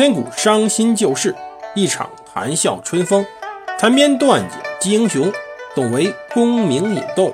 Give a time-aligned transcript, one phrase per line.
[0.00, 1.36] 千古伤心旧事，
[1.74, 3.22] 一场谈笑春风。
[3.78, 5.30] 残编断简击英雄，
[5.74, 7.30] 总为功名引动。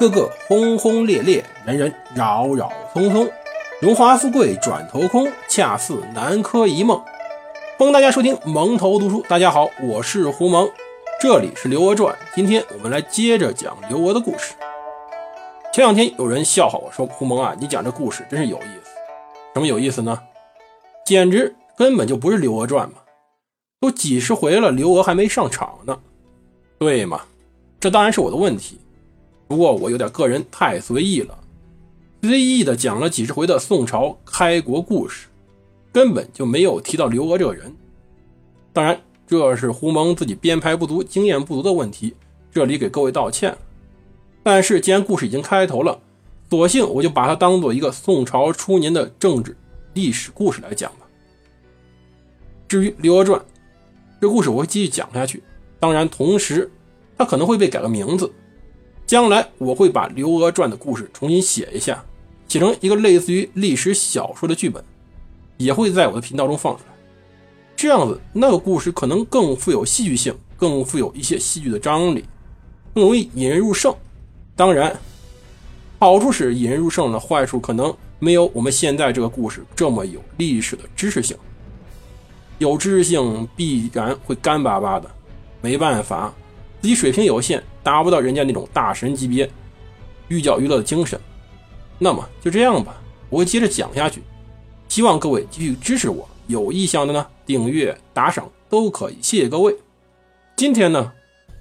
[0.00, 3.30] 个个轰轰烈烈，人人扰扰匆匆。
[3.82, 6.98] 荣华富贵转头空，恰似南柯一梦。
[7.76, 9.22] 欢迎大家收听蒙头读书。
[9.28, 10.66] 大家好，我是胡蒙，
[11.20, 12.16] 这里是刘娥传。
[12.34, 14.54] 今天我们来接着讲刘娥的故事。
[15.74, 18.92] 前两天有人笑话我说：“胡蒙啊，你讲这故事真是有意思。
[19.52, 20.18] 什么有意思呢？
[21.04, 22.96] 简直根本就不是刘娥传嘛！
[23.80, 25.96] 都几十回了，刘娥还没上场呢，
[26.76, 27.20] 对吗？
[27.78, 28.80] 这当然是我的问题。
[29.46, 31.38] 不过我有点个人太随意了，
[32.20, 35.28] 随意的讲了几十回的宋朝开国故事，
[35.92, 37.72] 根本就没有提到刘娥这个人。
[38.72, 42.12] 当然，这是胡蒙自己编排不足、经验不足的问题，
[42.50, 43.56] 这里给各位道歉。
[44.42, 46.00] 但是既然故事已经开头了，
[46.50, 49.56] 索性我就把它当做一个宋朝初年的政治
[49.94, 50.90] 历史故事来讲。
[52.68, 53.40] 至于《刘娥传》
[54.20, 55.42] 这故事，我会继续讲下去。
[55.80, 56.70] 当然，同时
[57.16, 58.30] 它可能会被改个名字。
[59.06, 62.04] 将来我会把《刘娥传》的故事重新写一下，
[62.46, 64.84] 写成一个类似于历史小说的剧本，
[65.56, 66.94] 也会在我的频道中放出来。
[67.74, 72.22] 这样子，那个故事可能更富有戏剧性，更富有一些戏剧的张力，
[72.92, 73.94] 更容易引人入胜。
[74.54, 74.94] 当然，
[75.98, 81.34] 好处是引人入胜了，坏处可能没有我们现在这个故事这么有历史的知识性。
[82.58, 85.08] 有知识性必然会干巴巴的，
[85.60, 86.32] 没办法，
[86.82, 89.48] 自己水平有限，达不到人家那种大神级别
[90.28, 91.18] 寓教于乐的精神。
[91.98, 94.22] 那么就这样吧，我会接着讲下去，
[94.88, 96.28] 希望各位继续支持我。
[96.48, 99.76] 有意向的呢，订阅、打赏都可以，谢谢各位。
[100.56, 101.12] 今天呢，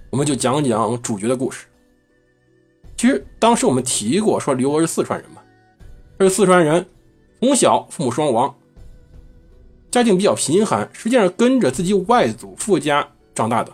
[0.09, 1.65] 我们就讲讲主角的故事。
[2.95, 5.41] 其实当时我们提过，说刘娥是四川人嘛，
[6.19, 6.86] 是四川人，
[7.41, 8.55] 从小父母双亡，
[9.89, 13.71] 家境比较贫寒，实际上跟着自己外祖父家长大的。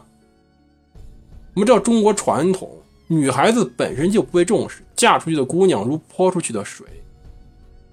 [1.53, 2.69] 我们知道中国传统，
[3.07, 6.85] 女孩子本身就不被重视，嫁出去的姑娘如泼出去的水。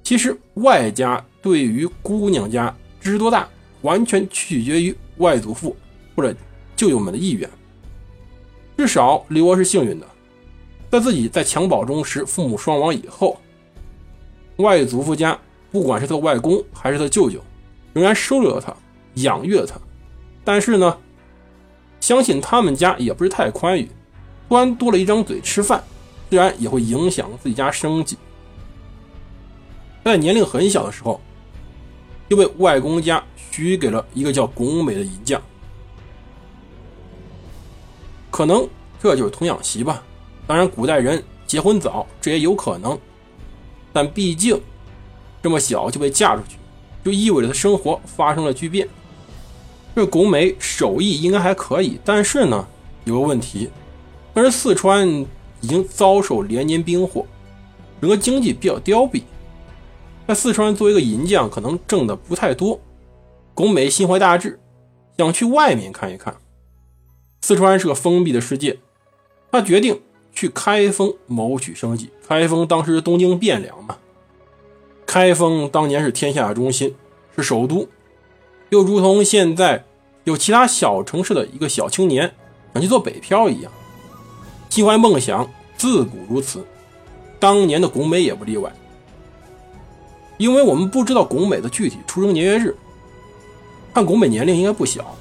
[0.03, 3.48] 其实外家对于姑娘家支持多大，
[3.82, 5.76] 完全取决于外祖父
[6.16, 6.34] 或者
[6.75, 7.48] 舅舅们的意愿。
[8.76, 10.06] 至少刘娥是幸运的。
[10.91, 13.38] 在自己在襁褓中时，父母双亡以后，
[14.56, 15.38] 外祖父家
[15.70, 17.41] 不管是他外公还是他舅舅，
[17.92, 18.74] 仍然收留了他，
[19.14, 19.76] 养育了他。
[20.44, 20.98] 但是呢，
[22.00, 23.88] 相信他们家也不是太宽裕，
[24.48, 25.82] 突然多了一张嘴吃饭，
[26.28, 28.16] 自然也会影响自己家生计。
[30.02, 31.20] 在年龄很小的时候，
[32.28, 35.40] 就被外公家许给了一个叫巩美的银匠，
[38.30, 38.66] 可能
[38.98, 40.02] 这就是童养媳吧。
[40.46, 42.98] 当然，古代人结婚早，这也有可能，
[43.92, 44.60] 但毕竟
[45.42, 46.56] 这么小就被嫁出去，
[47.05, 48.88] 就意味着他生活发生了巨变。
[49.94, 52.66] 这巩美手艺应该还可以，但是呢，
[53.05, 53.69] 有个问题，
[54.33, 55.09] 但是四川
[55.61, 57.27] 已经遭受连年兵祸，
[58.00, 59.22] 整个经济比较凋敝，
[60.27, 62.81] 在四川作为一个银匠，可能挣的不太多。
[63.55, 64.59] 巩美心怀大志，
[65.17, 66.37] 想去外面看一看。
[67.43, 68.78] 四川是个封闭的世界，
[69.50, 70.00] 他决定。
[70.32, 72.09] 去开封谋取生计。
[72.27, 73.97] 开封当时东京汴梁嘛，
[75.10, 76.94] 开封当年是天下中心，
[77.34, 77.88] 是首都，
[78.69, 79.84] 又如同现在
[80.22, 82.32] 有其他小城市的一个小青年
[82.72, 83.72] 想去做北漂一样，
[84.69, 86.65] 心怀梦想，自古如此。
[87.41, 88.72] 当年的拱美也不例外，
[90.38, 92.76] 因为我们不知道拱美的具体出生年月日，
[93.93, 95.16] 看拱美年龄应该不小，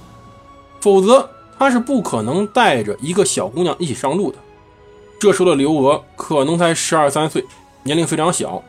[0.82, 4.38] 否则他是不可能带着一个小姑娘一起上路的。
[5.20, 7.44] 这时候的刘娥可能才十二三岁，
[7.82, 8.64] 年龄非常小。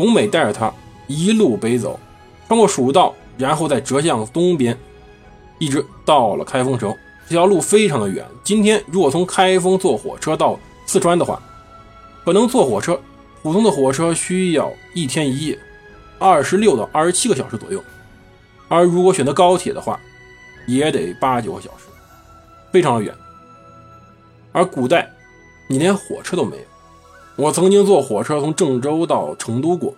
[0.00, 0.72] 巩美带着他
[1.08, 2.00] 一路北走，
[2.48, 4.74] 穿过蜀道，然后再折向东边，
[5.58, 6.96] 一直到了开封城。
[7.28, 8.24] 这条路非常的远。
[8.42, 11.38] 今天如果从开封坐火车到四川的话，
[12.24, 12.98] 可能坐火车，
[13.42, 15.58] 普通的火车需要一天一夜，
[16.18, 17.84] 二十六到二十七个小时左右。
[18.68, 20.00] 而如果选择高铁的话，
[20.66, 21.84] 也得八九个小时，
[22.72, 23.14] 非常的远。
[24.50, 25.10] 而古代，
[25.68, 26.62] 你连火车都没有。
[27.40, 29.94] 我曾经坐火车从郑州到成都过，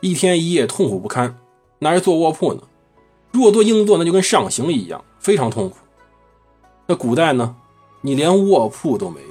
[0.00, 1.38] 一天一夜痛苦不堪，
[1.78, 2.60] 那是坐卧铺呢？
[3.30, 5.76] 如果坐硬座，那就跟上刑一样，非常痛苦。
[6.86, 7.54] 那古代呢？
[8.00, 9.28] 你连卧铺都没有，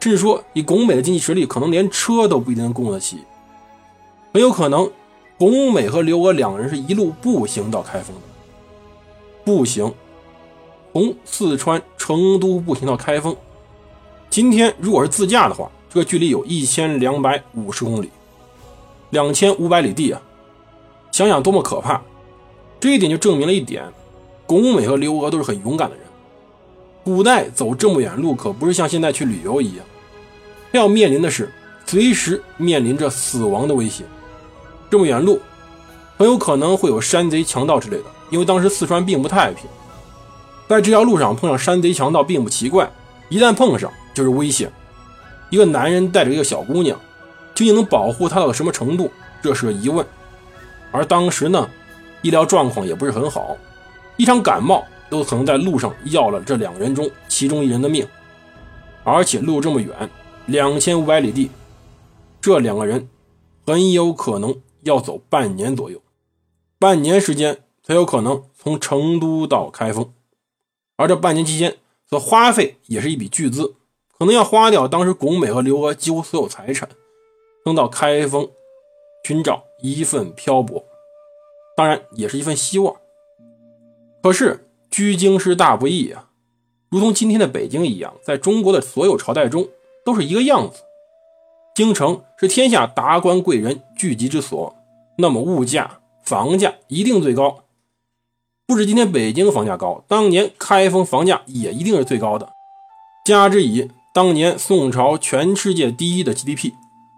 [0.00, 3.18] 甚至说以拱美的经济实力，可能连车都不一定能供得起。
[4.32, 4.90] 很有可能，
[5.38, 8.22] 巩美和刘娥两人是一路步行到开封的。
[9.44, 9.94] 步行，
[10.92, 13.36] 从四川成都步行到开封。
[14.28, 18.10] 今天如果是自驾的话，这个距离有一千两百五十公里，
[19.10, 20.20] 两千五百里地啊！
[21.12, 22.02] 想想多么可怕！
[22.80, 23.84] 这一点就证明了一点：
[24.44, 26.04] 巩美和刘娥都是很勇敢的人。
[27.04, 29.86] 古代走这么远路，可不是像现在去旅游一样，
[30.72, 31.48] 他要面临的是
[31.86, 34.02] 随时面临着死亡的威胁。
[34.90, 35.38] 这么远路，
[36.18, 39.70] 很有可能会有山贼、强盗之类的，因为当时四川并不太平。
[40.66, 42.90] 在这条路上碰上山贼、强盗并不奇怪，
[43.28, 44.72] 一旦碰上就是危险。
[45.54, 46.98] 一个男人带着一个小姑娘，
[47.54, 49.08] 究竟能保护她到什么程度，
[49.40, 50.04] 这是个疑问。
[50.90, 51.70] 而当时呢，
[52.22, 53.56] 医疗状况也不是很好，
[54.16, 58.04] 一场感冒都可能在路上要了这两个人中其中一人的命。
[59.04, 60.10] 而且路这么远，
[60.46, 61.52] 两千五百里地，
[62.40, 63.08] 这两个人
[63.64, 66.02] 很有可能要走半年左右，
[66.80, 70.12] 半年时间才有可能从成都到开封。
[70.96, 71.76] 而这半年期间
[72.10, 73.76] 所花费也是一笔巨资，
[74.18, 76.88] 可能要花掉当时巩美和刘娥几乎所有财产，
[77.64, 78.48] 登到开封
[79.24, 80.84] 寻找一份漂泊，
[81.76, 82.94] 当然也是一份希望。
[84.22, 86.30] 可是居京师大不易啊，
[86.90, 89.68] 如同今天的北京一样，在中国的所有朝代中
[90.04, 90.82] 都是一个样子。
[91.74, 94.76] 京城是天下达官贵人聚集之所，
[95.18, 97.64] 那么物价、房价一定最高。
[98.66, 102.50] 不止今天北京房价高，当年开封房价也一定是最高的。
[103.26, 106.72] 加之以当年宋朝全世界第一的 GDP，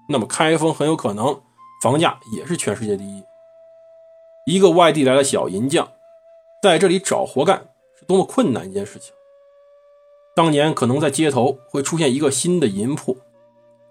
[0.08, 1.42] 那么开封很有可能
[1.82, 3.22] 房价也是全世界第一。
[4.46, 5.86] 一个外地来的小银匠，
[6.62, 9.12] 在这里找活干是多么困难一件事情。
[10.34, 13.18] 当年可能在街头会出现一个新的银铺，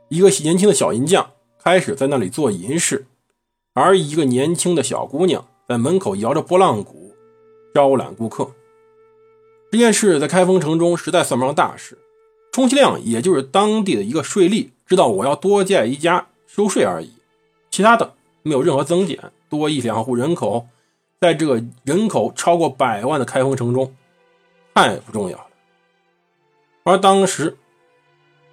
[0.09, 1.29] 一个年轻的小银匠
[1.59, 3.05] 开始在那里做银饰，
[3.75, 7.13] 而一个年轻的小姑娘在门口摇着拨浪鼓。
[7.71, 8.49] 招揽顾客
[9.71, 11.99] 这件事在开封城中实在算不上大事，
[12.55, 17.11] 充其量也就是当地的一个税吏知道我要多建一家收税而已，
[17.69, 18.13] 其他的
[18.43, 19.19] 没有任何增减，
[19.49, 20.65] 多一两户人口，
[21.19, 23.93] 在这个人口超过百万的开封城中
[24.73, 25.47] 太不重要了。
[26.85, 27.57] 而当时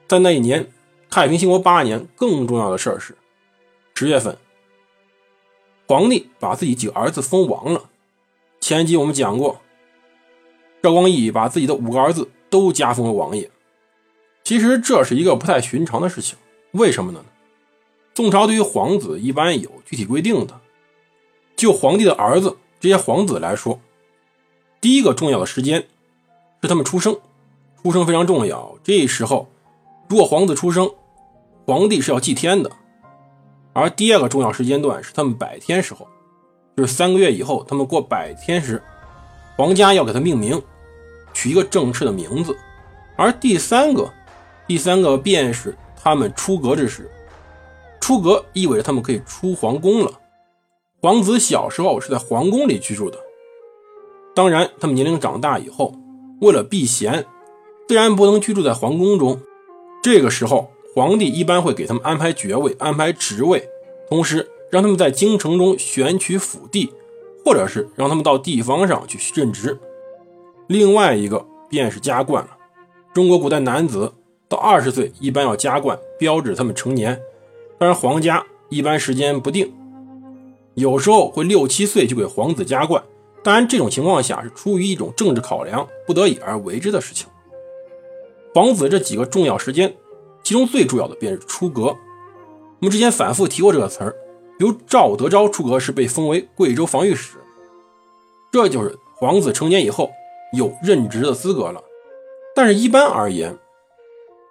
[0.09, 0.69] 在那一年
[1.09, 3.17] 太平兴国八年，更重要的事儿是
[3.95, 4.37] 十月份，
[5.87, 7.85] 皇帝把自己几个儿子封王了。
[8.59, 9.61] 前集我们讲过，
[10.83, 13.49] 赵光义把自己的五个儿子都加封为王爷。
[14.53, 16.37] 其实这是一个不太寻常的事情，
[16.73, 17.25] 为什么呢？
[18.15, 20.61] 宋朝对于皇子一般有具体规定的。
[21.57, 23.81] 就皇帝的儿子这些皇子来说，
[24.79, 25.87] 第一个重要的时间
[26.61, 27.19] 是他们出生，
[27.83, 28.77] 出生非常重要。
[28.85, 29.49] 这时候，
[30.07, 30.91] 如果皇子出生，
[31.65, 32.71] 皇帝是要祭天的。
[33.73, 36.07] 而第二个重要时间段是他们百天时候。
[36.77, 38.83] 就是三个月以后，他们过百天时，
[39.57, 40.63] 皇家要给他命名，
[41.33, 42.55] 取一个正式的名字。
[43.17, 44.13] 而第三个，
[44.67, 47.11] 第三个便是他们出阁之时。
[48.01, 50.13] 出阁意味着他们可以出皇宫了。
[51.01, 53.19] 皇子小时候是在皇宫里居住的，
[54.35, 55.95] 当然，他们年龄长大以后，
[56.41, 57.25] 为了避嫌，
[57.89, 59.41] 自然不能居住在皇宫中。
[60.03, 63.69] 这个时候，皇帝一般会给他们安排爵位、安排职位，
[64.09, 64.49] 同时。
[64.73, 66.91] 让他们在京城中选取府地，
[67.45, 69.79] 或者是让他们到地方上去任职。
[70.67, 72.57] 另外一个便是加冠了。
[73.13, 74.11] 中国古代男子
[74.53, 77.19] 到二十岁一般要加冠，标志他们成年。
[77.79, 79.73] 当然，皇家一般时间不定，
[80.75, 83.03] 有时候会六七岁就给皇子加冠。
[83.43, 87.27] 当然，这种情况下是出于一种政治考量，不得已而为之的事情。
[88.55, 89.97] 皇子这几个重要时间，
[90.43, 91.85] 其中最重要的便是出阁。
[91.85, 91.97] 我
[92.81, 94.15] 们之前反复提过这个词儿。
[94.59, 97.39] 由赵德昭出阁时被封为贵州防御使，
[98.53, 100.09] 这就是皇子成年以后
[100.53, 101.83] 有任职的资格了。
[102.55, 103.57] 但是，一般而言，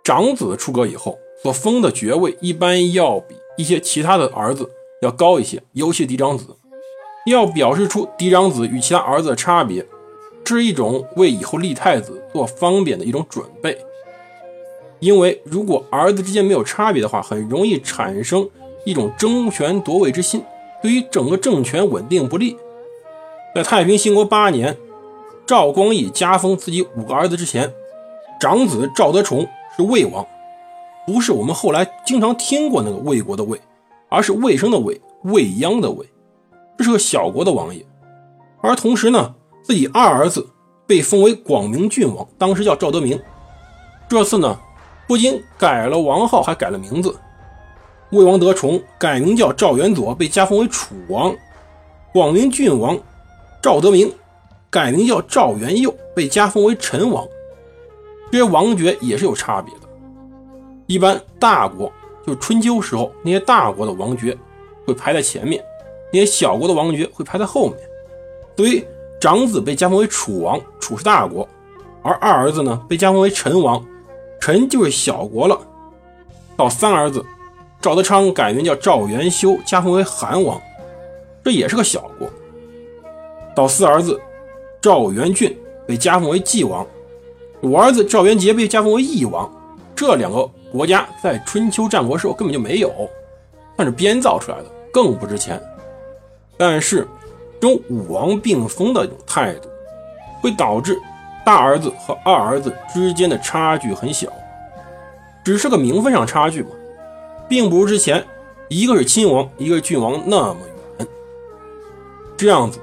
[0.04, 4.70] 长子出阁以后所封的爵位一般要比一些其他的儿子
[5.02, 6.46] 要高一些，尤其嫡长子，
[7.26, 9.86] 要表示出嫡长子与其他儿子的差别，
[10.44, 13.78] 这是一种为以后立太子做方便的一种准备。
[15.00, 18.50] 因为如果儿子之间没有差别的话，很容易产生。
[18.84, 20.44] 一种争权夺位之心，
[20.82, 22.58] 对于整个政权稳定不利。
[23.54, 24.76] 在太平兴国八年，
[25.46, 27.72] 赵光义加封自己五个儿子之前，
[28.40, 30.26] 长子赵德崇是魏王，
[31.08, 33.60] 不是我们后来经常听过那个魏国的魏，
[34.10, 36.06] 而是魏生的魏，未央的魏，
[36.78, 37.86] 这是个小国的王爷。
[38.62, 40.48] 而同时呢，自己二儿子
[40.86, 43.20] 被封为广明郡王，当时叫赵德明。
[44.10, 44.60] 这次呢，
[45.08, 47.16] 不仅改了王号，还改了名字。
[48.12, 51.34] 魏王得宠，改名叫赵元佐，被加封为楚王；
[52.12, 53.00] 广明郡王
[53.62, 54.14] 赵德明
[54.70, 57.26] 改名叫赵元佑，被加封为陈王。
[58.32, 59.82] 这些王爵也是有差别的。
[60.88, 61.92] 一般大国
[62.26, 64.38] 就是春秋时候那些大国的王爵
[64.86, 65.64] 会排在前面，
[66.12, 67.78] 那些小国的王爵会排在后面。
[68.56, 68.86] 所以
[69.20, 71.48] 长子被加封为楚王，楚是大国；
[72.04, 73.84] 而二儿子呢被加封为陈王，
[74.40, 75.60] 陈就是小国了。
[76.56, 77.26] 到三儿子
[77.82, 80.62] 赵德昌改名叫赵元修，加封为韩王，
[81.44, 82.30] 这也是个小国。
[83.56, 84.20] 到四儿子
[84.80, 85.58] 赵元俊
[85.88, 86.86] 被加封为纪王，
[87.62, 89.50] 五儿子赵元杰被加封为义王。
[89.96, 92.92] 这两个国家在春秋战国时候根本就没有，
[93.76, 95.62] 那是编造出来的，更不值钱。
[96.58, 97.08] 但是
[97.60, 99.70] 这种武王并封的这种态度，
[100.42, 101.00] 会导致
[101.46, 104.28] 大儿子和二儿子之间的差距很小，
[105.44, 106.70] 只是个名分上差距嘛，
[107.48, 108.24] 并不如之前
[108.70, 110.58] 一个是亲王，一个是郡王那么
[110.98, 111.08] 远。
[112.36, 112.80] 这样子。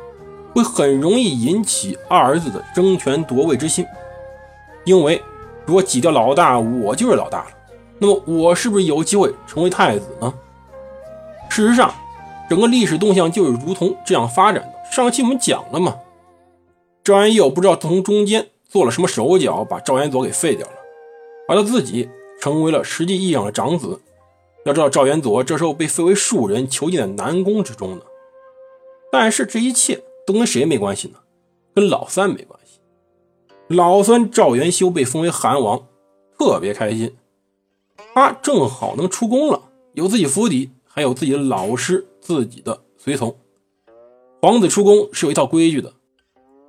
[0.55, 3.87] 会很容易引起二儿子的争权夺位之心，
[4.89, 5.23] 因为
[5.67, 7.51] 如果挤掉老大，我就是老大了。
[7.99, 10.33] 那么我是不是有机会成为太子呢？
[11.51, 11.93] 事实上，
[12.49, 14.91] 整个历史动向就是如同这样发展的。
[14.91, 15.97] 上期我们讲了嘛，
[17.05, 20.73] 赵元佑不知道从中间做了什么手脚，把赵元佐给废掉了，
[21.49, 22.09] 而他自己
[22.41, 24.01] 成为了实际意义上的长子。
[24.65, 28.03] 要知道，赵元佐这时候被废为庶人，囚禁在南宫之中呢。
[29.13, 30.03] 但是这一切。
[30.27, 31.15] 都跟谁没关系呢？
[31.75, 32.58] 跟老三没关系。
[33.69, 35.87] 老三赵元修被封为韩王，
[36.39, 37.15] 特别开心。
[38.15, 39.61] 他正好能出宫了，
[39.93, 43.37] 有自己府邸，还有自己的老师、自己的随从。
[44.41, 45.93] 皇子出宫是有一套规矩的，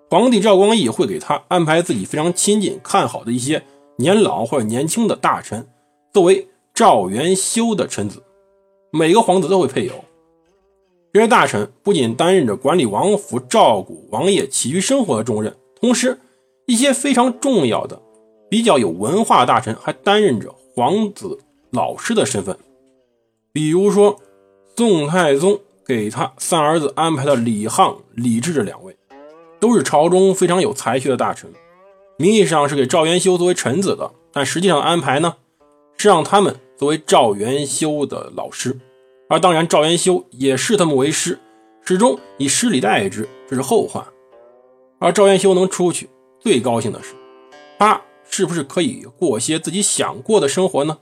[0.10, 3.64] 皇帝赵光义会给他安排自己非常亲近、看好的一些
[3.96, 5.66] 年老或者年轻的大臣，
[6.14, 8.22] 作为赵元修的臣子。
[8.92, 9.94] 每个皇子都会配有。
[11.14, 16.20] 这些大臣不仅担任着管理王府、照顾王爷起居生活的重任，同时，
[16.70, 18.00] 一些非常重要的、
[18.48, 21.40] 比较有文化大臣还担任着皇子
[21.72, 22.56] 老师的身份。
[23.52, 24.20] 比如说，
[24.78, 28.96] 宋太宗给他三儿子安排的李沆、李治这两位，
[29.60, 31.52] 都是朝中非常有才学的大臣。
[32.20, 35.38] 名义上是给赵元修作为臣子的，但实际上安排呢，
[35.98, 38.78] 是让他们作为赵元修的老师。
[39.28, 41.40] 而当然，赵元修也视他们为师，
[41.84, 44.08] 始终以师礼待之，这是后话。
[45.00, 46.08] 而赵元修能出去，
[46.40, 47.16] 最高兴的是，
[47.78, 51.00] 他是不是可以过些自己想过的生活呢？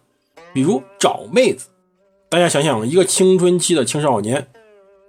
[0.53, 1.67] 比如找妹子。
[2.29, 4.47] 大家想想，一个青春期的青少年，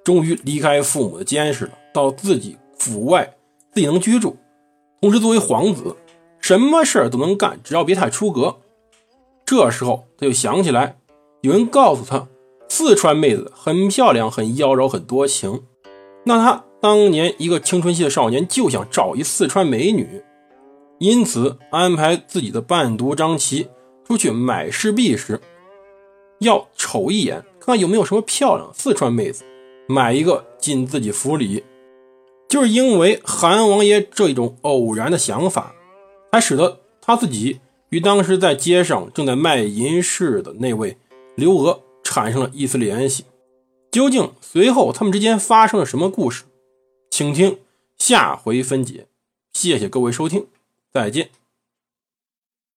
[0.04, 3.36] 终于离开父母的监视了，到自己府外，
[3.72, 4.36] 自己能居住，
[5.00, 5.96] 同时作为皇子，
[6.40, 8.58] 什么事儿都能干，只要别太出格。
[9.44, 10.98] 这时候他就想起来，
[11.40, 12.28] 有人告诉他。
[12.70, 15.62] 四川妹子很漂亮，很妖娆，很多情。
[16.24, 20.22] 那他当年一个青春期的少年就想找一四川美女，
[20.98, 23.68] 因此安排自己的伴读张琪
[24.06, 25.40] 出去买饰币时，
[26.38, 29.44] 要瞅一眼，看看有没有什么漂亮四川妹子，
[29.88, 31.64] 买一个进自己府里。
[32.48, 35.74] 就是因为韩王爷这一种偶然的想法，
[36.32, 40.96] 才使得他自己与当时在街上正在卖银饰的那位
[41.34, 41.80] 刘娥。
[42.04, 43.26] 产生了一丝联系，
[43.90, 46.44] 究竟随后他们之间发生了什么故事？
[47.18, 47.58] 请听
[47.96, 49.08] 下回分解。
[49.52, 50.46] 谢谢各位收听，
[50.92, 51.30] 再见。